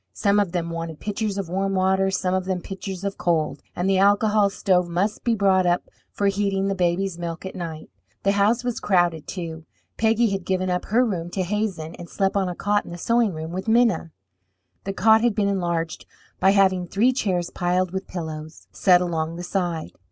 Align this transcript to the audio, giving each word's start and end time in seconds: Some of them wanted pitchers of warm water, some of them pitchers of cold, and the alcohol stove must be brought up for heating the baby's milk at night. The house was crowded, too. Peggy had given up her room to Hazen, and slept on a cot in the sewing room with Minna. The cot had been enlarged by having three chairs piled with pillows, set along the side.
Some 0.13 0.39
of 0.39 0.51
them 0.51 0.71
wanted 0.71 0.99
pitchers 0.99 1.37
of 1.37 1.47
warm 1.47 1.75
water, 1.75 2.09
some 2.09 2.33
of 2.33 2.45
them 2.45 2.59
pitchers 2.59 3.03
of 3.03 3.19
cold, 3.19 3.61
and 3.75 3.87
the 3.87 3.99
alcohol 3.99 4.49
stove 4.49 4.89
must 4.89 5.23
be 5.23 5.35
brought 5.35 5.67
up 5.67 5.83
for 6.11 6.25
heating 6.25 6.65
the 6.65 6.73
baby's 6.73 7.19
milk 7.19 7.45
at 7.45 7.53
night. 7.53 7.87
The 8.23 8.31
house 8.31 8.63
was 8.63 8.79
crowded, 8.79 9.27
too. 9.27 9.63
Peggy 9.97 10.31
had 10.31 10.43
given 10.43 10.71
up 10.71 10.85
her 10.85 11.05
room 11.05 11.29
to 11.29 11.43
Hazen, 11.43 11.93
and 11.99 12.09
slept 12.09 12.35
on 12.35 12.49
a 12.49 12.55
cot 12.55 12.83
in 12.83 12.89
the 12.89 12.97
sewing 12.97 13.31
room 13.35 13.51
with 13.51 13.67
Minna. 13.67 14.09
The 14.85 14.93
cot 14.93 15.21
had 15.21 15.35
been 15.35 15.47
enlarged 15.47 16.07
by 16.39 16.49
having 16.49 16.87
three 16.87 17.13
chairs 17.13 17.51
piled 17.51 17.91
with 17.91 18.07
pillows, 18.07 18.65
set 18.71 19.01
along 19.01 19.35
the 19.35 19.43
side. 19.43 19.91